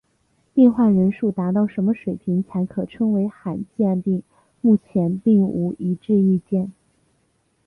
[0.55, 4.23] 患病人数达什么水平才可称为罕见病
[4.59, 6.71] 目前并无一致意见。